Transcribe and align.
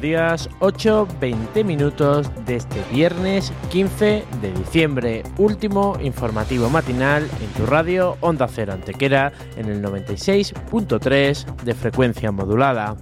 Buenos 0.00 0.48
días, 0.48 0.50
8.20 0.60 1.62
minutos 1.62 2.30
de 2.46 2.56
este 2.56 2.82
viernes 2.90 3.52
15 3.70 4.24
de 4.40 4.52
diciembre, 4.52 5.22
último 5.36 5.98
informativo 6.00 6.70
matinal 6.70 7.22
en 7.22 7.48
tu 7.52 7.66
radio 7.66 8.16
Onda 8.20 8.48
Cero 8.48 8.72
Antequera 8.72 9.30
en 9.58 9.66
el 9.66 9.82
96.3 9.82 11.54
de 11.64 11.74
frecuencia 11.74 12.32
modulada. 12.32 12.96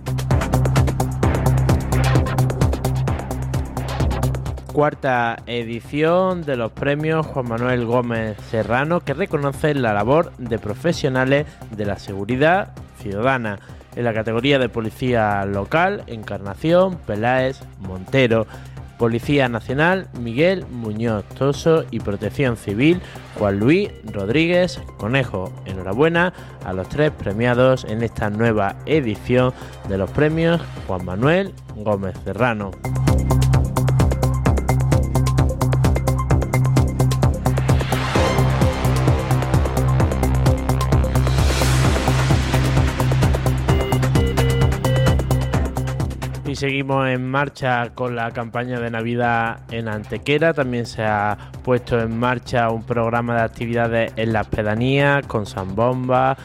Cuarta 4.72 5.36
edición 5.46 6.42
de 6.42 6.56
los 6.56 6.72
premios 6.72 7.24
Juan 7.26 7.48
Manuel 7.48 7.86
Gómez 7.86 8.36
Serrano 8.50 8.98
que 9.02 9.14
reconocen 9.14 9.82
la 9.82 9.92
labor 9.92 10.32
de 10.38 10.58
profesionales 10.58 11.46
de 11.70 11.86
la 11.86 11.96
seguridad 12.00 12.72
ciudadana 13.00 13.60
en 13.98 14.04
la 14.04 14.14
categoría 14.14 14.60
de 14.60 14.68
Policía 14.68 15.44
Local, 15.44 16.04
Encarnación, 16.06 16.98
Peláez, 16.98 17.60
Montero. 17.80 18.46
Policía 18.96 19.48
Nacional, 19.48 20.08
Miguel 20.20 20.66
Muñoz 20.66 21.24
Toso 21.38 21.84
y 21.92 22.00
Protección 22.00 22.56
Civil, 22.56 23.00
Juan 23.38 23.60
Luis 23.60 23.90
Rodríguez 24.12 24.80
Conejo. 24.96 25.52
Enhorabuena 25.66 26.32
a 26.64 26.72
los 26.72 26.88
tres 26.88 27.12
premiados 27.12 27.84
en 27.84 28.02
esta 28.02 28.28
nueva 28.28 28.74
edición 28.86 29.52
de 29.88 29.98
los 29.98 30.10
premios 30.10 30.60
Juan 30.88 31.04
Manuel 31.04 31.54
Gómez 31.76 32.16
Serrano. 32.24 32.72
Seguimos 46.58 47.06
en 47.06 47.24
marcha 47.24 47.90
con 47.94 48.16
la 48.16 48.32
campaña 48.32 48.80
de 48.80 48.90
Navidad 48.90 49.60
en 49.70 49.86
Antequera. 49.86 50.52
También 50.52 50.86
se 50.86 51.04
ha 51.04 51.38
puesto 51.62 52.00
en 52.00 52.18
marcha 52.18 52.70
un 52.70 52.82
programa 52.82 53.36
de 53.36 53.42
actividades 53.42 54.12
en 54.16 54.32
las 54.32 54.48
pedanías 54.48 55.24
con 55.28 55.46
Zambomba, 55.46 56.36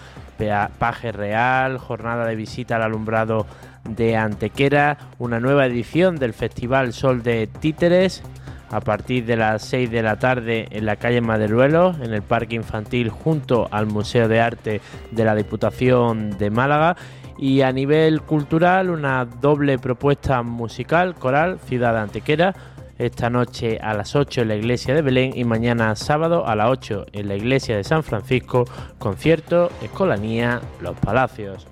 Paje 0.78 1.11
Real, 1.11 1.80
jornada 1.80 2.28
de 2.28 2.36
visita 2.36 2.75
al 2.75 2.84
alumbrado 2.84 3.47
de 3.89 4.16
Antequera, 4.16 5.00
una 5.17 5.39
nueva 5.39 5.66
edición 5.66 6.17
del 6.17 6.34
Festival 6.34 6.94
Sol 6.94 7.23
de 7.23 7.47
Títeres 7.47 8.22
a 8.69 8.81
partir 8.81 9.25
de 9.25 9.36
las 9.36 9.64
6 9.64 9.89
de 9.89 10.03
la 10.03 10.19
tarde 10.19 10.67
en 10.69 10.86
la 10.86 10.97
calle 10.97 11.22
Maderuelo, 11.22 11.95
en 12.02 12.14
el 12.14 12.22
Parque 12.22 12.53
Infantil, 12.53 13.09
junto 13.09 13.67
al 13.72 13.88
Museo 13.88 14.28
de 14.28 14.41
Arte 14.41 14.81
de 15.09 15.25
la 15.25 15.34
Diputación 15.34 16.38
de 16.38 16.52
Málaga 16.52 16.97
y 17.38 17.62
a 17.62 17.72
nivel 17.72 18.22
cultural 18.22 18.89
una 18.89 19.26
doble 19.26 19.80
propuesta 19.80 20.44
musical 20.44 21.16
coral 21.16 21.59
Ciudad 21.59 21.98
Antequera 21.98 22.53
esta 22.98 23.30
noche 23.30 23.80
a 23.81 23.94
las 23.94 24.16
8 24.16 24.42
en 24.42 24.48
la 24.50 24.56
iglesia 24.56 24.94
de 24.94 25.02
Belén 25.02 25.31
y 25.36 25.44
mañana 25.44 25.95
sábado 25.95 26.48
a 26.48 26.56
las 26.56 26.70
8 26.70 27.08
en 27.12 27.28
la 27.28 27.36
iglesia 27.36 27.75
de 27.75 27.84
San 27.84 28.03
Francisco 28.03 28.66
concierto 29.00 29.70
Escolanía 29.81 30.62
Los 30.81 30.95
Palacios. 30.98 31.67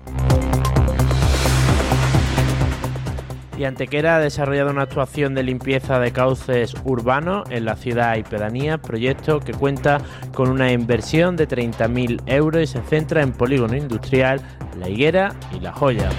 Y 3.62 3.64
Antequera 3.64 4.16
ha 4.16 4.18
desarrollado 4.18 4.72
una 4.72 4.82
actuación 4.82 5.36
de 5.36 5.44
limpieza 5.44 6.00
de 6.00 6.10
cauces 6.10 6.74
urbanos 6.82 7.48
en 7.48 7.64
la 7.64 7.76
ciudad 7.76 8.16
y 8.16 8.24
pedanía, 8.24 8.78
proyecto 8.78 9.38
que 9.38 9.52
cuenta 9.52 10.00
con 10.34 10.48
una 10.48 10.72
inversión 10.72 11.36
de 11.36 11.46
30.000 11.46 12.22
euros 12.26 12.60
y 12.60 12.66
se 12.66 12.82
centra 12.82 13.22
en 13.22 13.30
polígono 13.30 13.76
industrial, 13.76 14.40
La 14.80 14.88
Higuera 14.88 15.36
y 15.56 15.60
La 15.60 15.72
Joya. 15.72 16.10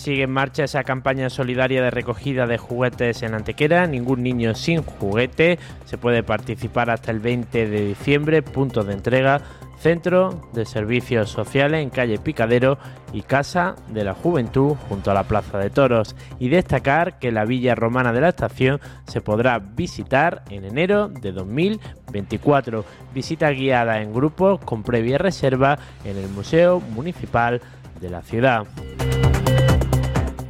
Sigue 0.00 0.22
en 0.22 0.30
marcha 0.30 0.64
esa 0.64 0.82
campaña 0.82 1.28
solidaria 1.28 1.82
de 1.82 1.90
recogida 1.90 2.46
de 2.46 2.56
juguetes 2.56 3.22
en 3.22 3.34
Antequera. 3.34 3.86
Ningún 3.86 4.22
niño 4.22 4.54
sin 4.54 4.82
juguete. 4.82 5.58
Se 5.84 5.98
puede 5.98 6.22
participar 6.22 6.88
hasta 6.88 7.10
el 7.10 7.20
20 7.20 7.68
de 7.68 7.84
diciembre. 7.84 8.40
Punto 8.40 8.82
de 8.82 8.94
entrega 8.94 9.42
Centro 9.78 10.48
de 10.54 10.64
Servicios 10.64 11.28
Sociales 11.28 11.82
en 11.82 11.90
calle 11.90 12.16
Picadero 12.16 12.78
y 13.12 13.20
Casa 13.20 13.76
de 13.88 14.04
la 14.04 14.14
Juventud 14.14 14.74
junto 14.88 15.10
a 15.10 15.14
la 15.14 15.24
Plaza 15.24 15.58
de 15.58 15.68
Toros. 15.68 16.16
Y 16.38 16.48
destacar 16.48 17.18
que 17.18 17.30
la 17.30 17.44
Villa 17.44 17.74
Romana 17.74 18.14
de 18.14 18.22
la 18.22 18.30
Estación 18.30 18.80
se 19.06 19.20
podrá 19.20 19.58
visitar 19.58 20.44
en 20.48 20.64
enero 20.64 21.08
de 21.08 21.30
2024. 21.32 22.86
Visita 23.12 23.50
guiada 23.50 24.00
en 24.00 24.14
grupo 24.14 24.58
con 24.64 24.82
previa 24.82 25.18
reserva 25.18 25.78
en 26.06 26.16
el 26.16 26.30
Museo 26.30 26.80
Municipal 26.80 27.60
de 28.00 28.08
la 28.08 28.22
ciudad. 28.22 28.66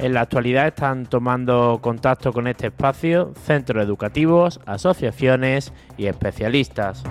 En 0.01 0.15
la 0.15 0.21
actualidad 0.21 0.65
están 0.65 1.05
tomando 1.05 1.77
contacto 1.79 2.33
con 2.33 2.47
este 2.47 2.67
espacio 2.67 3.33
centros 3.45 3.83
educativos, 3.83 4.59
asociaciones 4.65 5.73
y 5.95 6.07
especialistas. 6.07 7.03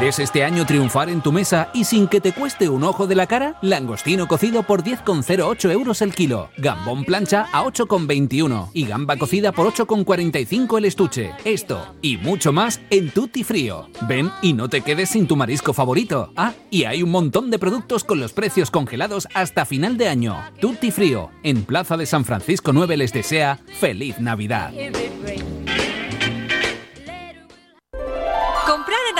¿Quieres 0.00 0.18
este 0.18 0.44
año 0.44 0.64
triunfar 0.64 1.10
en 1.10 1.20
tu 1.20 1.30
mesa 1.30 1.68
y 1.74 1.84
sin 1.84 2.08
que 2.08 2.22
te 2.22 2.32
cueste 2.32 2.70
un 2.70 2.84
ojo 2.84 3.06
de 3.06 3.14
la 3.14 3.26
cara? 3.26 3.58
Langostino 3.60 4.26
cocido 4.28 4.62
por 4.62 4.82
10,08 4.82 5.70
euros 5.70 6.00
el 6.00 6.14
kilo. 6.14 6.48
Gambón 6.56 7.04
plancha 7.04 7.48
a 7.52 7.64
8,21. 7.64 8.70
Y 8.72 8.86
gamba 8.86 9.18
cocida 9.18 9.52
por 9.52 9.70
8,45 9.70 10.78
el 10.78 10.86
estuche. 10.86 11.32
Esto 11.44 11.94
y 12.00 12.16
mucho 12.16 12.50
más 12.50 12.80
en 12.88 13.10
Tutti 13.10 13.44
Frío. 13.44 13.90
Ven 14.08 14.30
y 14.40 14.54
no 14.54 14.70
te 14.70 14.80
quedes 14.80 15.10
sin 15.10 15.26
tu 15.26 15.36
marisco 15.36 15.74
favorito. 15.74 16.32
Ah, 16.34 16.54
y 16.70 16.84
hay 16.84 17.02
un 17.02 17.10
montón 17.10 17.50
de 17.50 17.58
productos 17.58 18.02
con 18.02 18.20
los 18.20 18.32
precios 18.32 18.70
congelados 18.70 19.28
hasta 19.34 19.66
final 19.66 19.98
de 19.98 20.08
año. 20.08 20.34
Tutti 20.62 20.92
Frío, 20.92 21.28
en 21.42 21.62
Plaza 21.64 21.98
de 21.98 22.06
San 22.06 22.24
Francisco 22.24 22.72
9 22.72 22.96
les 22.96 23.12
desea 23.12 23.58
feliz 23.78 24.18
Navidad. 24.18 24.72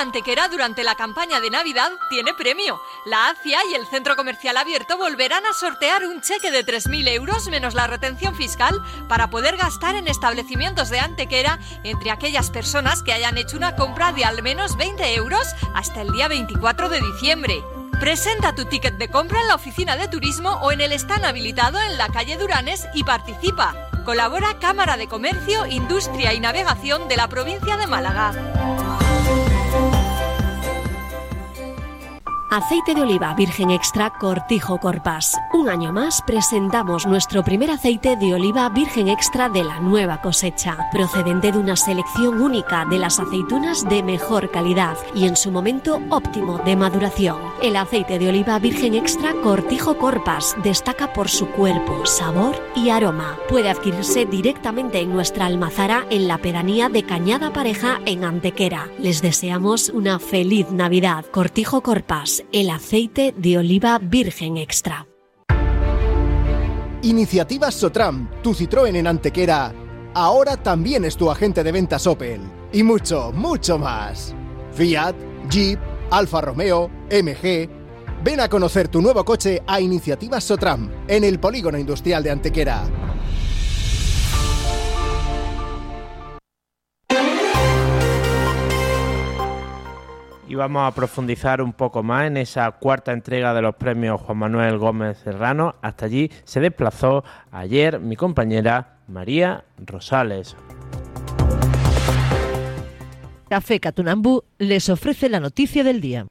Antequera 0.00 0.48
durante 0.48 0.82
la 0.82 0.94
campaña 0.94 1.40
de 1.40 1.50
Navidad 1.50 1.92
tiene 2.08 2.32
premio. 2.32 2.80
La 3.04 3.28
ACIA 3.28 3.58
y 3.70 3.74
el 3.74 3.86
Centro 3.86 4.16
Comercial 4.16 4.56
Abierto 4.56 4.96
volverán 4.96 5.44
a 5.44 5.52
sortear 5.52 6.06
un 6.06 6.22
cheque 6.22 6.50
de 6.50 6.64
3.000 6.64 7.06
euros 7.08 7.48
menos 7.48 7.74
la 7.74 7.86
retención 7.86 8.34
fiscal 8.34 8.82
para 9.08 9.28
poder 9.28 9.58
gastar 9.58 9.96
en 9.96 10.08
establecimientos 10.08 10.88
de 10.88 11.00
Antequera 11.00 11.58
entre 11.84 12.10
aquellas 12.10 12.50
personas 12.50 13.02
que 13.02 13.12
hayan 13.12 13.36
hecho 13.36 13.58
una 13.58 13.76
compra 13.76 14.12
de 14.12 14.24
al 14.24 14.42
menos 14.42 14.78
20 14.78 15.14
euros 15.14 15.46
hasta 15.74 16.00
el 16.00 16.12
día 16.12 16.28
24 16.28 16.88
de 16.88 17.00
diciembre. 17.00 17.62
Presenta 18.00 18.54
tu 18.54 18.64
ticket 18.64 18.96
de 18.96 19.10
compra 19.10 19.42
en 19.42 19.48
la 19.48 19.56
oficina 19.56 19.96
de 19.96 20.08
turismo 20.08 20.52
o 20.62 20.72
en 20.72 20.80
el 20.80 20.92
stand 20.92 21.26
habilitado 21.26 21.78
en 21.78 21.98
la 21.98 22.08
calle 22.08 22.38
Duranes 22.38 22.88
y 22.94 23.04
participa. 23.04 23.74
Colabora 24.06 24.58
Cámara 24.58 24.96
de 24.96 25.08
Comercio, 25.08 25.66
Industria 25.66 26.32
y 26.32 26.40
Navegación 26.40 27.06
de 27.08 27.18
la 27.18 27.28
provincia 27.28 27.76
de 27.76 27.86
Málaga. 27.86 28.89
Aceite 32.52 32.96
de 32.96 33.02
oliva 33.02 33.32
virgen 33.34 33.70
extra 33.70 34.10
Cortijo 34.10 34.78
Corpas. 34.78 35.36
Un 35.54 35.68
año 35.68 35.92
más 35.92 36.20
presentamos 36.20 37.06
nuestro 37.06 37.44
primer 37.44 37.70
aceite 37.70 38.16
de 38.16 38.34
oliva 38.34 38.68
virgen 38.70 39.06
extra 39.06 39.48
de 39.48 39.62
la 39.62 39.78
nueva 39.78 40.20
cosecha, 40.20 40.76
procedente 40.90 41.52
de 41.52 41.58
una 41.58 41.76
selección 41.76 42.42
única 42.42 42.84
de 42.86 42.98
las 42.98 43.20
aceitunas 43.20 43.88
de 43.88 44.02
mejor 44.02 44.50
calidad 44.50 44.98
y 45.14 45.28
en 45.28 45.36
su 45.36 45.52
momento 45.52 46.02
óptimo 46.10 46.58
de 46.58 46.74
maduración. 46.74 47.38
El 47.62 47.76
aceite 47.76 48.18
de 48.18 48.30
oliva 48.30 48.58
virgen 48.58 48.94
extra 48.94 49.32
Cortijo 49.44 49.96
Corpas 49.96 50.56
destaca 50.64 51.12
por 51.12 51.28
su 51.28 51.46
cuerpo, 51.50 52.04
sabor 52.04 52.56
y 52.74 52.90
aroma. 52.90 53.36
Puede 53.48 53.70
adquirirse 53.70 54.26
directamente 54.26 54.98
en 54.98 55.12
nuestra 55.12 55.46
almazara 55.46 56.04
en 56.10 56.26
la 56.26 56.38
pedanía 56.38 56.88
de 56.88 57.04
Cañada 57.04 57.52
Pareja 57.52 58.00
en 58.06 58.24
Antequera. 58.24 58.88
Les 58.98 59.22
deseamos 59.22 59.88
una 59.90 60.18
feliz 60.18 60.72
Navidad. 60.72 61.24
Cortijo 61.30 61.80
Corpas 61.82 62.39
el 62.52 62.70
aceite 62.70 63.34
de 63.36 63.58
oliva 63.58 63.98
virgen 63.98 64.56
extra. 64.56 65.06
Iniciativas 67.02 67.74
Sotram, 67.74 68.28
tu 68.42 68.52
Citroën 68.52 68.94
en 68.94 69.06
Antequera, 69.06 69.72
ahora 70.12 70.56
también 70.56 71.04
es 71.04 71.16
tu 71.16 71.30
agente 71.30 71.64
de 71.64 71.72
ventas 71.72 72.06
Opel. 72.06 72.40
Y 72.72 72.82
mucho, 72.82 73.32
mucho 73.32 73.78
más. 73.78 74.34
Fiat, 74.72 75.14
Jeep, 75.48 75.78
Alfa 76.10 76.40
Romeo, 76.40 76.90
MG. 77.10 77.68
Ven 78.22 78.40
a 78.40 78.48
conocer 78.48 78.88
tu 78.88 79.00
nuevo 79.00 79.24
coche 79.24 79.62
a 79.66 79.80
Iniciativas 79.80 80.44
Sotram, 80.44 80.90
en 81.08 81.24
el 81.24 81.40
Polígono 81.40 81.78
Industrial 81.78 82.22
de 82.22 82.30
Antequera. 82.30 82.82
Y 90.50 90.56
vamos 90.56 90.82
a 90.82 90.92
profundizar 90.92 91.62
un 91.62 91.72
poco 91.72 92.02
más 92.02 92.26
en 92.26 92.36
esa 92.36 92.68
cuarta 92.72 93.12
entrega 93.12 93.54
de 93.54 93.62
los 93.62 93.76
premios 93.76 94.20
Juan 94.20 94.38
Manuel 94.38 94.78
Gómez 94.78 95.18
Serrano. 95.18 95.76
Hasta 95.80 96.06
allí 96.06 96.28
se 96.42 96.58
desplazó 96.58 97.22
ayer 97.52 98.00
mi 98.00 98.16
compañera 98.16 98.98
María 99.06 99.62
Rosales. 99.78 100.56
Café 103.48 103.78
Catunambú 103.78 104.42
les 104.58 104.88
ofrece 104.88 105.28
la 105.28 105.38
noticia 105.38 105.84
del 105.84 106.00
día. 106.00 106.26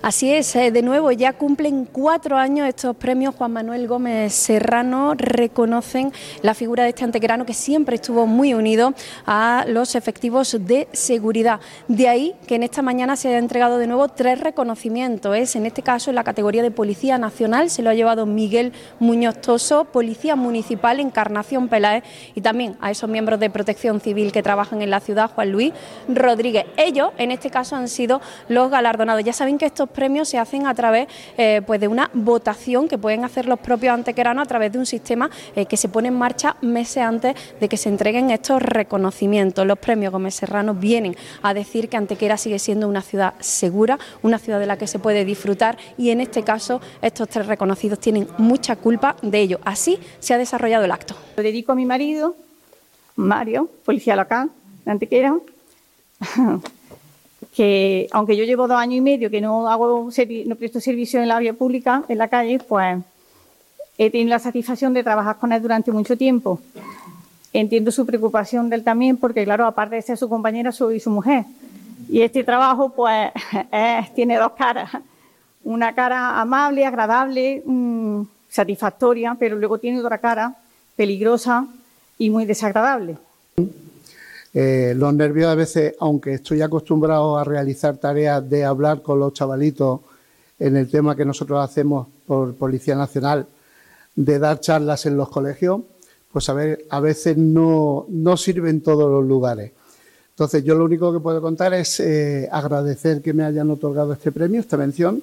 Así 0.00 0.32
es, 0.32 0.54
eh, 0.54 0.70
de 0.70 0.82
nuevo 0.82 1.10
ya 1.10 1.32
cumplen 1.32 1.84
cuatro 1.84 2.36
años 2.36 2.68
estos 2.68 2.94
premios. 2.94 3.34
Juan 3.34 3.52
Manuel 3.52 3.88
Gómez 3.88 4.32
Serrano 4.32 5.14
reconocen 5.16 6.12
la 6.42 6.54
figura 6.54 6.84
de 6.84 6.90
este 6.90 7.02
antequerano 7.02 7.44
que 7.44 7.52
siempre 7.52 7.96
estuvo 7.96 8.24
muy 8.24 8.54
unido 8.54 8.94
a 9.26 9.64
los 9.66 9.96
efectivos 9.96 10.56
de 10.60 10.86
seguridad. 10.92 11.58
De 11.88 12.08
ahí 12.08 12.36
que 12.46 12.54
en 12.54 12.62
esta 12.62 12.80
mañana 12.80 13.16
se 13.16 13.28
haya 13.28 13.38
entregado 13.38 13.78
de 13.78 13.88
nuevo 13.88 14.06
tres 14.06 14.38
reconocimientos. 14.38 15.36
Es 15.36 15.56
en 15.56 15.66
este 15.66 15.82
caso 15.82 16.10
en 16.10 16.14
la 16.14 16.22
categoría 16.22 16.62
de 16.62 16.70
Policía 16.70 17.18
Nacional, 17.18 17.68
se 17.68 17.82
lo 17.82 17.90
ha 17.90 17.94
llevado 17.94 18.24
Miguel 18.24 18.72
Muñoz 19.00 19.40
Toso, 19.40 19.86
Policía 19.86 20.36
Municipal 20.36 21.00
Encarnación 21.00 21.66
Peláez 21.66 22.04
y 22.36 22.40
también 22.40 22.76
a 22.80 22.92
esos 22.92 23.10
miembros 23.10 23.40
de 23.40 23.50
Protección 23.50 24.00
Civil 24.00 24.30
que 24.30 24.44
trabajan 24.44 24.80
en 24.80 24.90
la 24.90 25.00
ciudad, 25.00 25.28
Juan 25.34 25.50
Luis 25.50 25.72
Rodríguez. 26.08 26.66
Ellos, 26.76 27.10
en 27.18 27.32
este 27.32 27.50
caso, 27.50 27.74
han 27.74 27.88
sido 27.88 28.20
los 28.48 28.70
galardonados. 28.70 29.24
Ya 29.24 29.32
saben 29.32 29.58
que 29.58 29.66
estos 29.66 29.87
premios 29.88 30.28
se 30.28 30.38
hacen 30.38 30.66
a 30.66 30.74
través 30.74 31.08
eh, 31.36 31.62
pues 31.66 31.80
de 31.80 31.88
una 31.88 32.10
votación 32.14 32.88
que 32.88 32.98
pueden 32.98 33.24
hacer 33.24 33.46
los 33.46 33.58
propios 33.58 33.94
antequeranos 33.94 34.42
a 34.42 34.46
través 34.46 34.72
de 34.72 34.78
un 34.78 34.86
sistema 34.86 35.30
eh, 35.56 35.66
que 35.66 35.76
se 35.76 35.88
pone 35.88 36.08
en 36.08 36.14
marcha 36.14 36.56
meses 36.60 37.02
antes 37.02 37.34
de 37.60 37.68
que 37.68 37.76
se 37.76 37.88
entreguen 37.88 38.30
estos 38.30 38.62
reconocimientos. 38.62 39.66
Los 39.66 39.78
premios 39.78 40.12
Gómez 40.12 40.34
Serrano 40.34 40.74
vienen 40.74 41.16
a 41.42 41.54
decir 41.54 41.88
que 41.88 41.96
Antequera 41.96 42.36
sigue 42.36 42.58
siendo 42.58 42.88
una 42.88 43.02
ciudad 43.02 43.34
segura, 43.40 43.98
una 44.22 44.38
ciudad 44.38 44.60
de 44.60 44.66
la 44.66 44.76
que 44.76 44.86
se 44.86 44.98
puede 44.98 45.24
disfrutar 45.24 45.78
y 45.96 46.10
en 46.10 46.20
este 46.20 46.42
caso 46.42 46.80
estos 47.02 47.28
tres 47.28 47.46
reconocidos 47.46 47.98
tienen 47.98 48.28
mucha 48.38 48.76
culpa 48.76 49.16
de 49.22 49.40
ello. 49.40 49.60
Así 49.64 49.98
se 50.20 50.34
ha 50.34 50.38
desarrollado 50.38 50.84
el 50.84 50.92
acto. 50.92 51.14
Lo 51.36 51.42
dedico 51.42 51.72
a 51.72 51.74
mi 51.74 51.86
marido, 51.86 52.36
Mario, 53.16 53.68
policía 53.84 54.16
local 54.16 54.50
de 54.84 54.90
Antequera. 54.90 55.36
que 57.58 58.06
aunque 58.12 58.36
yo 58.36 58.44
llevo 58.44 58.68
dos 58.68 58.78
años 58.78 58.98
y 58.98 59.00
medio 59.00 59.30
que 59.30 59.40
no 59.40 59.68
hago 59.68 60.10
no 60.46 60.54
presto 60.54 60.80
servicio 60.80 61.20
en 61.20 61.26
la 61.26 61.40
vía 61.40 61.54
pública, 61.54 62.04
en 62.08 62.16
la 62.16 62.28
calle, 62.28 62.60
pues 62.60 62.98
he 63.98 64.10
tenido 64.10 64.30
la 64.30 64.38
satisfacción 64.38 64.94
de 64.94 65.02
trabajar 65.02 65.38
con 65.38 65.50
él 65.50 65.60
durante 65.60 65.90
mucho 65.90 66.16
tiempo. 66.16 66.60
Entiendo 67.52 67.90
su 67.90 68.06
preocupación 68.06 68.70
de 68.70 68.76
él 68.76 68.84
también, 68.84 69.16
porque 69.16 69.42
claro, 69.42 69.66
aparte 69.66 69.96
de 69.96 70.02
ser 70.02 70.16
su 70.16 70.28
compañera, 70.28 70.70
soy 70.70 71.00
su 71.00 71.10
mujer. 71.10 71.46
Y 72.08 72.20
este 72.20 72.44
trabajo, 72.44 72.90
pues, 72.90 73.32
tiene 74.14 74.36
dos 74.36 74.52
caras. 74.52 74.92
Una 75.64 75.92
cara 75.96 76.40
amable, 76.40 76.86
agradable, 76.86 77.64
mm, 77.66 78.22
satisfactoria, 78.48 79.36
pero 79.36 79.56
luego 79.56 79.78
tiene 79.78 79.98
otra 79.98 80.18
cara 80.18 80.54
peligrosa 80.94 81.66
y 82.18 82.30
muy 82.30 82.44
desagradable. 82.44 83.16
Eh, 84.54 84.94
los 84.96 85.12
nervios 85.14 85.48
a 85.48 85.54
veces, 85.54 85.94
aunque 86.00 86.34
estoy 86.34 86.62
acostumbrado 86.62 87.36
a 87.36 87.44
realizar 87.44 87.98
tareas 87.98 88.48
de 88.48 88.64
hablar 88.64 89.02
con 89.02 89.20
los 89.20 89.32
chavalitos 89.32 90.00
en 90.58 90.76
el 90.76 90.90
tema 90.90 91.14
que 91.14 91.24
nosotros 91.24 91.62
hacemos 91.62 92.08
por 92.26 92.54
Policía 92.54 92.96
Nacional, 92.96 93.46
de 94.16 94.38
dar 94.38 94.58
charlas 94.60 95.06
en 95.06 95.16
los 95.16 95.28
colegios, 95.28 95.82
pues 96.32 96.48
a, 96.48 96.54
ver, 96.54 96.84
a 96.90 97.00
veces 97.00 97.36
no, 97.36 98.06
no 98.08 98.36
sirve 98.36 98.70
en 98.70 98.80
todos 98.80 99.10
los 99.10 99.24
lugares. 99.24 99.72
Entonces, 100.30 100.64
yo 100.64 100.74
lo 100.74 100.84
único 100.84 101.12
que 101.12 101.20
puedo 101.20 101.40
contar 101.40 101.74
es 101.74 102.00
eh, 102.00 102.48
agradecer 102.50 103.22
que 103.22 103.32
me 103.32 103.44
hayan 103.44 103.70
otorgado 103.70 104.12
este 104.12 104.32
premio, 104.32 104.60
esta 104.60 104.76
mención, 104.76 105.22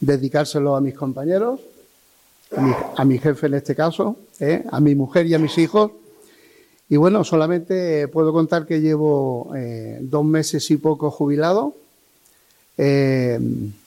dedicárselo 0.00 0.76
a 0.76 0.80
mis 0.80 0.94
compañeros, 0.94 1.60
a 2.96 3.04
mi, 3.04 3.18
jefe 3.18 3.46
en 3.46 3.54
este 3.54 3.74
caso, 3.74 4.16
eh, 4.38 4.64
a 4.70 4.80
mi 4.80 4.94
mujer 4.94 5.26
y 5.26 5.34
a 5.34 5.38
mis 5.38 5.56
hijos 5.58 5.92
y 6.94 6.96
bueno, 6.96 7.24
solamente 7.24 8.06
puedo 8.06 8.32
contar 8.32 8.66
que 8.66 8.80
llevo 8.80 9.50
eh, 9.56 9.98
dos 10.00 10.24
meses 10.24 10.70
y 10.70 10.76
poco 10.76 11.10
jubilado. 11.10 11.74
Eh, 12.78 13.36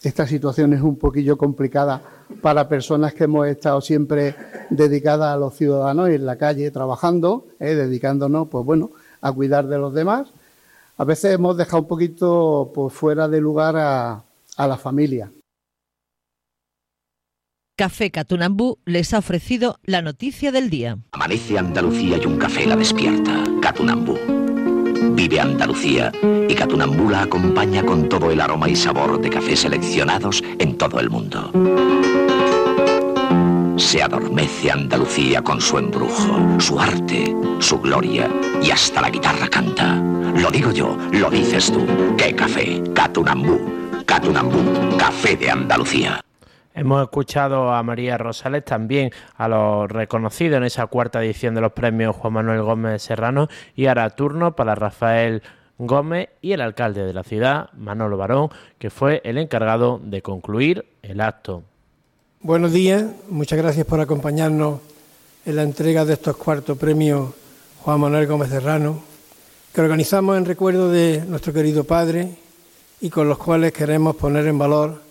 esta 0.03 0.27
situación 0.27 0.73
es 0.73 0.81
un 0.81 0.97
poquillo 0.97 1.37
complicada 1.37 2.01
para 2.41 2.67
personas 2.67 3.13
que 3.13 3.23
hemos 3.23 3.47
estado 3.47 3.79
siempre 3.79 4.35
dedicadas 4.69 5.33
a 5.33 5.37
los 5.37 5.55
ciudadanos 5.55 6.09
en 6.09 6.25
la 6.25 6.35
calle 6.35 6.69
trabajando, 6.69 7.45
eh, 7.61 7.75
dedicándonos, 7.75 8.49
pues 8.49 8.65
bueno, 8.65 8.91
a 9.21 9.31
cuidar 9.31 9.67
de 9.67 9.77
los 9.77 9.93
demás. 9.93 10.27
A 10.97 11.05
veces 11.05 11.35
hemos 11.35 11.55
dejado 11.55 11.83
un 11.83 11.87
poquito 11.87 12.73
pues, 12.75 12.93
fuera 12.93 13.29
de 13.29 13.39
lugar 13.39 13.77
a, 13.77 14.21
a 14.57 14.67
la 14.67 14.75
familia. 14.75 15.31
Café 17.77 18.09
Catunambú 18.09 18.79
les 18.85 19.13
ha 19.13 19.19
ofrecido 19.19 19.79
la 19.83 20.01
noticia 20.01 20.51
del 20.51 20.71
día. 20.71 20.97
Amanece 21.11 21.59
Andalucía 21.59 22.17
y 22.17 22.25
un 22.25 22.39
café 22.39 22.65
la 22.65 22.75
despierta. 22.75 23.43
Catunambú. 23.61 24.17
Vive 25.13 25.39
Andalucía 25.39 26.11
y 26.49 26.55
Catunambú 26.55 27.07
la 27.07 27.21
acompaña 27.21 27.83
con 27.83 28.09
todo 28.09 28.31
el 28.31 28.41
aroma 28.41 28.67
y 28.67 28.75
sabor 28.75 29.21
de 29.21 29.29
cafés 29.29 29.59
seleccionados 29.59 30.43
en 30.57 30.75
todo 30.75 30.99
el 30.99 31.11
mundo. 31.11 31.51
Se 33.77 34.01
adormece 34.01 34.71
Andalucía 34.71 35.43
con 35.43 35.61
su 35.61 35.77
embrujo, 35.77 36.59
su 36.59 36.79
arte, 36.79 37.35
su 37.59 37.79
gloria 37.79 38.27
y 38.59 38.71
hasta 38.71 39.01
la 39.01 39.11
guitarra 39.11 39.47
canta. 39.49 39.97
Lo 40.35 40.49
digo 40.49 40.71
yo, 40.71 40.97
lo 41.11 41.29
dices 41.29 41.71
tú. 41.71 41.85
¿Qué 42.17 42.33
café? 42.35 42.81
Catunambú. 42.95 43.59
Catunambú, 44.07 44.97
café 44.97 45.37
de 45.37 45.51
Andalucía. 45.51 46.23
Hemos 46.77 47.01
escuchado 47.01 47.73
a 47.73 47.81
María 47.81 48.19
Rosales, 48.19 48.63
también 48.63 49.09
a 49.35 49.47
los 49.47 49.89
reconocidos 49.89 50.57
en 50.57 50.63
esa 50.63 50.85
cuarta 50.85 51.23
edición 51.23 51.55
de 51.55 51.61
los 51.61 51.71
premios 51.71 52.15
Juan 52.15 52.33
Manuel 52.33 52.61
Gómez 52.61 53.01
Serrano 53.01 53.47
y 53.75 53.87
ahora 53.87 54.11
turno 54.11 54.55
para 54.55 54.75
Rafael 54.75 55.41
Gómez 55.79 56.29
y 56.39 56.51
el 56.51 56.61
alcalde 56.61 57.03
de 57.03 57.13
la 57.15 57.23
ciudad, 57.23 57.71
Manolo 57.73 58.15
Barón, 58.15 58.49
que 58.77 58.91
fue 58.91 59.23
el 59.25 59.39
encargado 59.39 59.99
de 60.03 60.21
concluir 60.21 60.85
el 61.01 61.19
acto. 61.19 61.63
Buenos 62.41 62.71
días, 62.71 63.05
muchas 63.27 63.57
gracias 63.57 63.87
por 63.87 63.99
acompañarnos 63.99 64.79
en 65.47 65.55
la 65.55 65.63
entrega 65.63 66.05
de 66.05 66.13
estos 66.13 66.37
cuartos 66.37 66.77
premios 66.77 67.31
Juan 67.79 68.01
Manuel 68.01 68.27
Gómez 68.27 68.49
Serrano, 68.49 69.01
que 69.73 69.81
organizamos 69.81 70.37
en 70.37 70.45
recuerdo 70.45 70.91
de 70.91 71.25
nuestro 71.27 71.53
querido 71.53 71.85
padre 71.85 72.35
y 73.01 73.09
con 73.09 73.27
los 73.27 73.39
cuales 73.39 73.73
queremos 73.73 74.15
poner 74.15 74.45
en 74.45 74.59
valor 74.59 75.06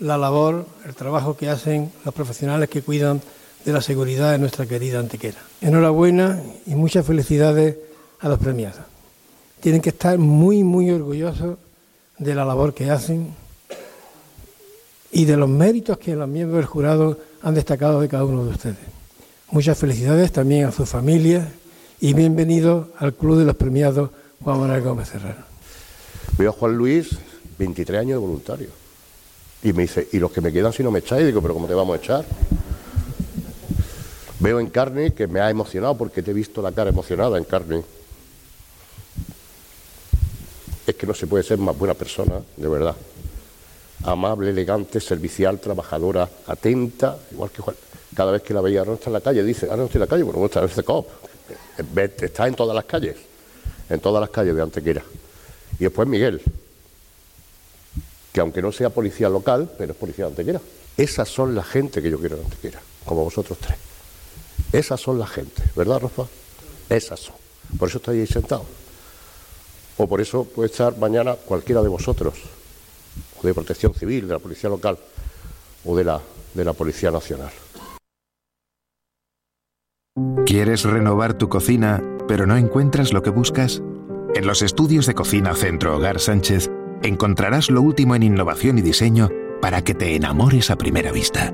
la 0.00 0.18
labor, 0.18 0.66
el 0.84 0.94
trabajo 0.94 1.36
que 1.36 1.48
hacen 1.48 1.90
los 2.04 2.14
profesionales 2.14 2.68
que 2.68 2.82
cuidan 2.82 3.20
de 3.64 3.72
la 3.72 3.80
seguridad 3.80 4.32
de 4.32 4.38
nuestra 4.38 4.66
querida 4.66 4.98
Antequera. 4.98 5.38
Enhorabuena 5.60 6.40
y 6.66 6.74
muchas 6.74 7.06
felicidades 7.06 7.76
a 8.20 8.28
los 8.28 8.38
premiados. 8.38 8.80
Tienen 9.60 9.80
que 9.80 9.90
estar 9.90 10.18
muy, 10.18 10.62
muy 10.62 10.90
orgullosos 10.90 11.58
de 12.18 12.34
la 12.34 12.44
labor 12.44 12.74
que 12.74 12.90
hacen 12.90 13.34
y 15.10 15.24
de 15.24 15.36
los 15.36 15.48
méritos 15.48 15.98
que 15.98 16.14
los 16.14 16.28
miembros 16.28 16.58
del 16.58 16.66
jurado 16.66 17.18
han 17.42 17.54
destacado 17.54 18.00
de 18.00 18.08
cada 18.08 18.24
uno 18.24 18.44
de 18.44 18.50
ustedes. 18.50 18.76
Muchas 19.50 19.78
felicidades 19.78 20.32
también 20.32 20.66
a 20.66 20.72
sus 20.72 20.88
familias 20.88 21.48
y 22.00 22.12
bienvenidos 22.12 22.88
al 22.98 23.14
Club 23.14 23.38
de 23.38 23.44
los 23.44 23.56
Premiados 23.56 24.10
Juan 24.42 24.60
Manuel 24.60 24.82
Gómez 24.82 25.08
Serrano. 25.08 25.44
Veo 26.36 26.52
Juan 26.52 26.76
Luis, 26.76 27.10
23 27.58 28.00
años 28.00 28.20
de 28.20 28.26
voluntario 28.26 28.85
y 29.62 29.72
me 29.72 29.82
dice, 29.82 30.08
¿y 30.12 30.18
los 30.18 30.30
que 30.30 30.40
me 30.40 30.52
quedan 30.52 30.72
si 30.72 30.82
no 30.82 30.90
me 30.90 31.00
echáis? 31.00 31.26
Digo, 31.26 31.42
¿pero 31.42 31.54
cómo 31.54 31.66
te 31.66 31.74
vamos 31.74 31.94
a 31.94 31.98
echar? 31.98 32.24
Veo 34.38 34.60
en 34.60 34.68
carne 34.68 35.12
que 35.12 35.26
me 35.26 35.40
ha 35.40 35.48
emocionado 35.48 35.96
porque 35.96 36.22
te 36.22 36.30
he 36.30 36.34
visto 36.34 36.60
la 36.60 36.72
cara 36.72 36.90
emocionada 36.90 37.38
en 37.38 37.44
carne. 37.44 37.82
Es 40.86 40.94
que 40.94 41.06
no 41.06 41.14
se 41.14 41.26
puede 41.26 41.42
ser 41.42 41.58
más 41.58 41.76
buena 41.76 41.94
persona, 41.94 42.34
de 42.56 42.68
verdad. 42.68 42.94
Amable, 44.04 44.50
elegante, 44.50 45.00
servicial, 45.00 45.58
trabajadora, 45.58 46.28
atenta, 46.46 47.18
igual 47.32 47.50
que 47.50 47.62
Juan. 47.62 47.76
Cada 48.14 48.32
vez 48.32 48.42
que 48.42 48.54
la 48.54 48.60
veía, 48.60 48.84
no 48.84 48.94
está 48.94 49.08
en 49.08 49.14
la 49.14 49.20
calle, 49.20 49.42
dice, 49.42 49.68
ah, 49.70 49.76
no 49.76 49.84
estoy 49.84 49.98
en 49.98 50.00
la 50.02 50.06
calle, 50.06 50.22
bueno, 50.22 50.38
muestra 50.38 50.66
de 50.66 50.82
COP. 50.82 51.08
Está 52.20 52.46
en 52.46 52.54
todas 52.54 52.74
las 52.74 52.84
calles, 52.84 53.16
en 53.88 54.00
todas 54.00 54.20
las 54.20 54.30
calles 54.30 54.54
de 54.54 54.62
Antequera. 54.62 55.02
Y 55.78 55.84
después 55.84 56.06
Miguel, 56.06 56.40
que 58.36 58.40
aunque 58.42 58.60
no 58.60 58.70
sea 58.70 58.90
policía 58.90 59.30
local, 59.30 59.70
pero 59.78 59.92
es 59.92 59.98
policía 59.98 60.26
de 60.26 60.32
Antequera. 60.32 60.60
Esas 60.94 61.26
son 61.26 61.54
la 61.54 61.62
gente 61.62 62.02
que 62.02 62.10
yo 62.10 62.18
quiero 62.18 62.36
en 62.36 62.44
Antequera, 62.44 62.82
como 63.06 63.24
vosotros 63.24 63.56
tres. 63.58 63.78
Esas 64.74 65.00
son 65.00 65.18
la 65.18 65.26
gente, 65.26 65.62
¿verdad, 65.74 66.00
Rafa? 66.00 66.24
Esas 66.90 67.18
son. 67.18 67.34
Por 67.78 67.88
eso 67.88 67.96
estáis 67.96 68.20
ahí 68.20 68.26
sentados. 68.26 68.66
O 69.96 70.06
por 70.06 70.20
eso 70.20 70.44
puede 70.44 70.68
estar 70.68 70.98
mañana 70.98 71.34
cualquiera 71.34 71.80
de 71.80 71.88
vosotros, 71.88 72.34
de 73.42 73.54
protección 73.54 73.94
civil, 73.94 74.28
de 74.28 74.34
la 74.34 74.38
policía 74.38 74.68
local, 74.68 74.98
o 75.86 75.96
de 75.96 76.04
la, 76.04 76.20
de 76.52 76.62
la 76.62 76.74
Policía 76.74 77.10
Nacional. 77.10 77.52
¿Quieres 80.44 80.82
renovar 80.84 81.38
tu 81.38 81.48
cocina, 81.48 82.02
pero 82.28 82.46
no 82.46 82.58
encuentras 82.58 83.14
lo 83.14 83.22
que 83.22 83.30
buscas? 83.30 83.80
En 84.34 84.46
los 84.46 84.60
estudios 84.60 85.06
de 85.06 85.14
cocina 85.14 85.54
Centro 85.54 85.96
Hogar 85.96 86.20
Sánchez 86.20 86.70
encontrarás 87.06 87.70
lo 87.70 87.82
último 87.82 88.14
en 88.14 88.22
innovación 88.22 88.78
y 88.78 88.82
diseño 88.82 89.30
para 89.60 89.82
que 89.82 89.94
te 89.94 90.14
enamores 90.14 90.70
a 90.70 90.76
primera 90.76 91.12
vista. 91.12 91.52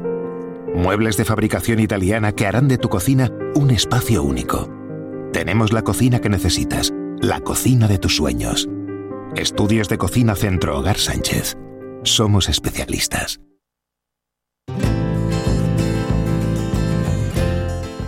Muebles 0.75 1.17
de 1.17 1.25
fabricación 1.25 1.81
italiana 1.81 2.33
que 2.33 2.47
harán 2.47 2.69
de 2.69 2.79
tu 2.79 2.89
cocina 2.89 3.31
un 3.55 3.71
espacio 3.71 4.23
único. 4.23 4.69
Tenemos 5.33 5.73
la 5.73 5.83
cocina 5.83 6.21
que 6.21 6.29
necesitas, 6.29 6.93
la 7.21 7.41
cocina 7.41 7.89
de 7.89 7.99
tus 7.99 8.17
sueños. 8.17 8.69
Estudios 9.37 9.89
de 9.89 9.99
Cocina 9.99 10.35
Centro 10.35 10.79
Hogar 10.79 10.99
Sánchez. 10.99 11.57
Somos 12.03 12.49
especialistas. 12.49 13.41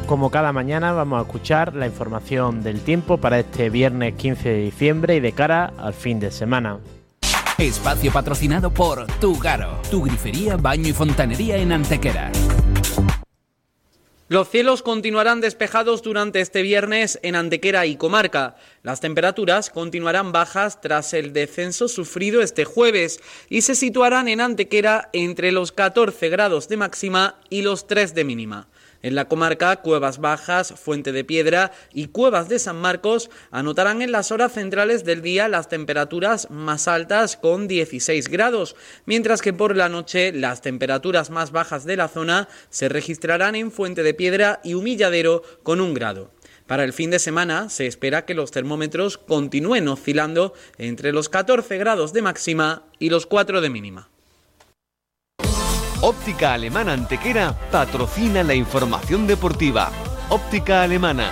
Como 0.07 0.31
cada 0.31 0.53
mañana 0.53 0.93
vamos 0.93 1.19
a 1.19 1.23
escuchar 1.23 1.75
la 1.75 1.87
información 1.87 2.63
del 2.63 2.81
tiempo 2.81 3.17
para 3.17 3.39
este 3.39 3.71
viernes 3.71 4.15
15 4.15 4.49
de 4.51 4.59
diciembre 4.59 5.17
y 5.17 5.21
de 5.21 5.33
cara 5.33 5.73
al 5.79 5.95
fin 5.95 6.21
de 6.21 6.31
semana. 6.31 6.79
Espacio 7.59 8.13
patrocinado 8.13 8.75
por 8.75 9.07
Tugaro, 9.21 9.81
tu 9.89 10.03
grifería, 10.03 10.57
baño 10.57 10.89
y 10.89 10.93
fontanería 10.93 11.57
en 11.57 11.71
Antequera. 11.71 12.33
Los 14.27 14.49
cielos 14.49 14.83
continuarán 14.83 15.41
despejados 15.41 16.03
durante 16.03 16.41
este 16.41 16.63
viernes 16.63 17.21
en 17.23 17.37
Antequera 17.37 17.87
y 17.87 17.95
comarca. 17.95 18.57
Las 18.83 19.01
temperaturas 19.01 19.71
continuarán 19.71 20.33
bajas 20.33 20.81
tras 20.81 21.15
el 21.15 21.33
descenso 21.33 21.87
sufrido 21.87 22.43
este 22.43 22.65
jueves 22.65 23.21
y 23.49 23.61
se 23.61 23.77
situarán 23.77 24.27
en 24.27 24.41
Antequera 24.41 25.11
entre 25.13 25.53
los 25.53 25.71
14 25.71 26.29
grados 26.31 26.69
de 26.69 26.77
máxima 26.77 27.37
y 27.51 27.63
los 27.63 27.87
3 27.87 28.17
de 28.17 28.25
mínima. 28.25 28.67
En 29.05 29.15
la 29.15 29.27
comarca, 29.27 29.77
Cuevas 29.83 30.19
Bajas, 30.19 30.73
Fuente 30.81 31.13
de 31.13 31.25
Piedra 31.25 31.73
y 31.93 32.07
Cuevas 32.07 32.49
de 32.49 32.59
San 32.59 32.77
Marcos 32.77 33.29
anotarán 33.51 34.01
en 34.01 34.13
las 34.13 34.33
horas 34.33 34.55
centrales 34.55 35.05
del 35.05 35.21
día 35.21 35.47
las 35.47 35.69
temperaturas 35.69 36.51
más 36.51 36.89
altas 36.89 37.37
con 37.37 37.69
16 37.69 38.31
grados, 38.31 38.77
mientras 39.05 39.43
que 39.43 39.53
por 39.53 39.77
la 39.77 39.91
noche 39.91 40.33
las 40.33 40.63
temperaturas 40.63 41.29
más 41.29 41.53
bajas 41.53 41.85
de 41.85 41.99
la 41.99 42.09
zona 42.09 42.49
se 42.71 42.89
registrarán 42.89 43.57
en 43.57 43.71
Fuente 43.71 44.03
de 44.03 44.15
Piedra 44.15 44.63
y 44.65 44.73
Humilladero 44.73 45.43
con 45.63 45.83
un 45.83 45.93
grado. 45.93 46.31
Para 46.67 46.85
el 46.85 46.95
fin 46.95 47.11
de 47.11 47.19
semana 47.19 47.69
se 47.69 47.87
espera 47.87 48.25
que 48.25 48.33
los 48.33 48.53
termómetros 48.53 49.19
continúen 49.19 49.87
oscilando 49.87 50.55
entre 50.79 51.13
los 51.13 51.29
14 51.29 51.77
grados 51.77 52.15
de 52.15 52.23
máxima 52.23 52.85
y 52.99 53.11
los 53.11 53.27
4 53.27 53.61
de 53.61 53.69
mínima. 53.69 54.14
Óptica 56.07 56.53
Alemana 56.53 56.93
Antequera 56.93 57.55
patrocina 57.73 58.43
la 58.43 58.55
información 58.55 59.27
deportiva. 59.27 59.91
Óptica 60.29 60.83
Alemana. 60.83 61.31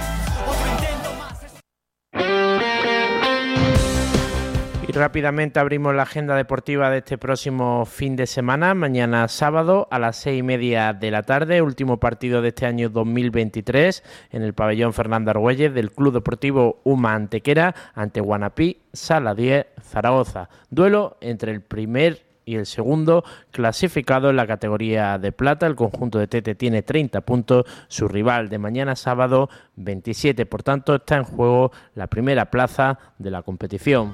Y 4.88 4.92
rápidamente 4.92 5.60
abrimos 5.60 5.94
la 5.94 6.04
agenda 6.04 6.34
deportiva 6.36 6.88
de 6.88 6.98
este 6.98 7.18
próximo 7.18 7.84
fin 7.84 8.16
de 8.16 8.26
semana. 8.26 8.72
Mañana 8.72 9.28
sábado 9.28 9.88
a 9.90 9.98
las 9.98 10.16
seis 10.16 10.38
y 10.38 10.42
media 10.42 10.94
de 10.94 11.10
la 11.10 11.24
tarde, 11.24 11.60
último 11.60 12.00
partido 12.00 12.40
de 12.40 12.48
este 12.48 12.64
año 12.64 12.88
2023 12.88 14.02
en 14.30 14.42
el 14.42 14.54
pabellón 14.54 14.94
Fernando 14.94 15.32
Argüelles 15.32 15.74
del 15.74 15.92
Club 15.92 16.14
Deportivo 16.14 16.80
Uma 16.82 17.12
Antequera 17.12 17.74
ante 17.92 18.22
Guanapí, 18.22 18.80
Sala 18.94 19.34
10, 19.34 19.66
Zaragoza. 19.82 20.48
Duelo 20.70 21.18
entre 21.20 21.52
el 21.52 21.60
primer 21.60 22.31
y 22.44 22.56
el 22.56 22.66
segundo 22.66 23.24
clasificado 23.50 24.30
en 24.30 24.36
la 24.36 24.46
categoría 24.46 25.18
de 25.18 25.32
plata. 25.32 25.66
El 25.66 25.76
conjunto 25.76 26.18
de 26.18 26.26
Tete 26.26 26.54
tiene 26.54 26.82
30 26.82 27.20
puntos, 27.22 27.64
su 27.88 28.08
rival 28.08 28.48
de 28.48 28.58
mañana 28.58 28.96
sábado 28.96 29.48
27. 29.76 30.46
Por 30.46 30.62
tanto, 30.62 30.96
está 30.96 31.16
en 31.16 31.24
juego 31.24 31.72
la 31.94 32.06
primera 32.06 32.46
plaza 32.50 32.98
de 33.18 33.30
la 33.30 33.42
competición. 33.42 34.12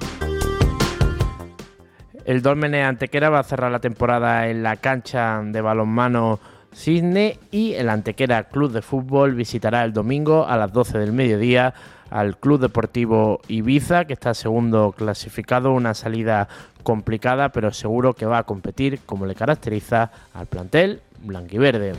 El 2.25 2.41
Dolmene 2.41 2.83
Antequera 2.83 3.29
va 3.29 3.39
a 3.39 3.43
cerrar 3.43 3.71
la 3.71 3.79
temporada 3.79 4.49
en 4.49 4.61
la 4.61 4.75
cancha 4.75 5.41
de 5.43 5.61
balonmano 5.61 6.39
Cisne 6.73 7.37
y 7.51 7.73
el 7.73 7.89
Antequera 7.89 8.43
Club 8.43 8.71
de 8.71 8.81
Fútbol 8.81 9.35
visitará 9.35 9.83
el 9.83 9.93
domingo 9.93 10.47
a 10.47 10.57
las 10.57 10.71
12 10.71 10.99
del 10.99 11.11
mediodía 11.11 11.73
al 12.09 12.37
Club 12.37 12.59
Deportivo 12.59 13.41
Ibiza, 13.47 14.05
que 14.05 14.13
está 14.13 14.33
segundo 14.33 14.93
clasificado, 14.97 15.71
una 15.73 15.93
salida 15.93 16.47
complicada, 16.83 17.49
pero 17.49 17.71
seguro 17.71 18.13
que 18.13 18.25
va 18.25 18.39
a 18.39 18.43
competir 18.43 18.99
como 19.05 19.25
le 19.25 19.35
caracteriza 19.35 20.11
al 20.33 20.47
plantel 20.47 21.01
blanquiverde. 21.23 21.93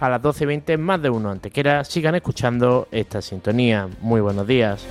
A 0.00 0.08
las 0.08 0.20
12.20 0.20 0.76
más 0.78 1.00
de 1.00 1.10
uno 1.10 1.30
antequera, 1.30 1.84
sigan 1.84 2.14
escuchando 2.14 2.88
esta 2.90 3.22
sintonía. 3.22 3.88
Muy 4.00 4.20
buenos 4.20 4.46
días. 4.46 4.84